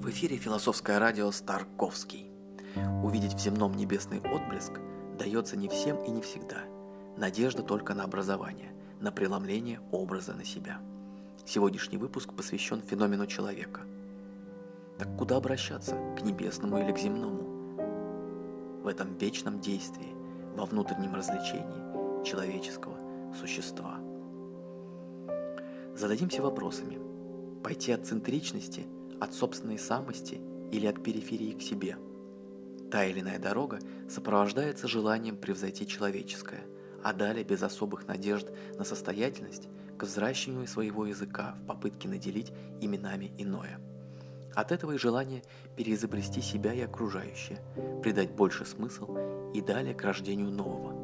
[0.00, 2.30] В эфире философское радио «Старковский».
[3.02, 4.80] Увидеть в земном небесный отблеск
[5.18, 6.58] дается не всем и не всегда.
[7.16, 10.80] Надежда только на образование, на преломление образа на себя.
[11.44, 13.82] Сегодняшний выпуск посвящен феномену человека.
[14.98, 17.42] Так куда обращаться, к небесному или к земному?
[18.82, 20.14] В этом вечном действии,
[20.56, 22.96] во внутреннем развлечении человеческого
[23.38, 23.98] существа.
[26.00, 26.98] Зададимся вопросами.
[27.62, 28.86] Пойти от центричности,
[29.20, 30.40] от собственной самости
[30.72, 31.98] или от периферии к себе?
[32.90, 36.62] Та или иная дорога сопровождается желанием превзойти человеческое,
[37.04, 39.68] а далее без особых надежд на состоятельность
[39.98, 43.78] к взращиванию своего языка в попытке наделить именами иное.
[44.54, 45.42] От этого и желание
[45.76, 47.58] переизобрести себя и окружающее,
[48.02, 49.18] придать больше смысл
[49.52, 50.94] и далее к рождению нового.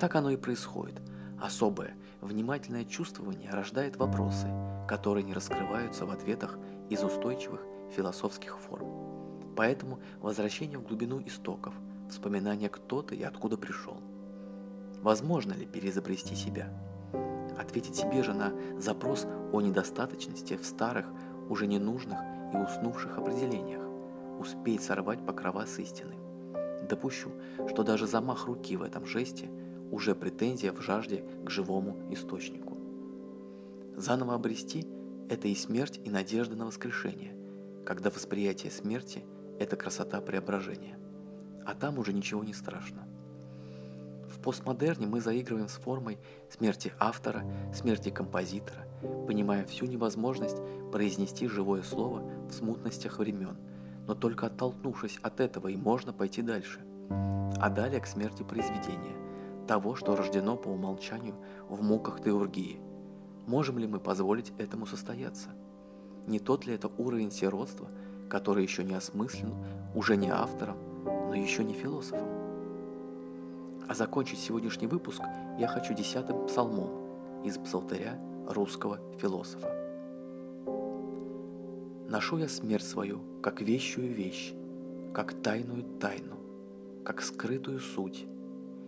[0.00, 1.00] Так оно и происходит.
[1.40, 4.48] Особое, внимательное чувствование рождает вопросы,
[4.88, 6.58] которые не раскрываются в ответах
[6.90, 7.60] из устойчивых
[7.94, 9.54] философских форм.
[9.56, 11.74] Поэтому возвращение в глубину истоков,
[12.10, 14.00] вспоминание кто ты и откуда пришел.
[15.00, 16.72] Возможно ли переизобрести себя?
[17.56, 21.06] Ответить себе же на запрос о недостаточности в старых,
[21.48, 22.18] уже ненужных
[22.52, 23.82] и уснувших определениях,
[24.40, 26.14] успеть сорвать покрова с истины.
[26.88, 27.30] Допущу,
[27.68, 29.50] что даже замах руки в этом жесте
[29.90, 32.76] уже претензия в жажде к живому источнику.
[33.96, 34.86] Заново обрести–
[35.28, 37.34] это и смерть, и надежда на воскрешение,
[37.84, 39.24] когда восприятие смерти–
[39.58, 40.98] это красота преображения.
[41.64, 43.06] А там уже ничего не страшно.
[44.28, 48.86] В постмодерне мы заигрываем с формой смерти автора, смерти композитора,
[49.26, 50.58] понимая всю невозможность
[50.92, 53.56] произнести живое слово в смутностях времен,
[54.06, 56.80] но только оттолкнувшись от этого и можно пойти дальше.
[57.10, 59.16] А далее к смерти произведения,
[59.68, 61.34] того, что рождено по умолчанию
[61.68, 62.80] в муках теургии.
[63.46, 65.50] Можем ли мы позволить этому состояться?
[66.26, 67.88] Не тот ли это уровень сиротства,
[68.28, 69.54] который еще не осмыслен,
[69.94, 72.28] уже не автором, но еще не философом?
[73.86, 75.22] А закончить сегодняшний выпуск
[75.58, 76.90] я хочу десятым псалмом
[77.44, 78.18] из псалтыря
[78.48, 79.70] русского философа.
[82.08, 84.54] Ношу я смерть свою, как вещую вещь,
[85.12, 86.36] как тайную тайну,
[87.04, 88.26] как скрытую суть,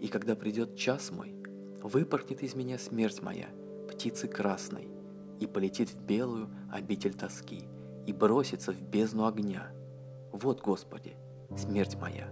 [0.00, 1.34] и когда придет час мой,
[1.82, 3.48] выпорхнет из меня смерть моя,
[3.88, 4.88] птицы красной,
[5.40, 7.64] и полетит в белую обитель тоски,
[8.06, 9.70] и бросится в бездну огня.
[10.32, 11.16] Вот, Господи,
[11.56, 12.28] смерть моя,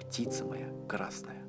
[0.00, 1.42] птица моя красная.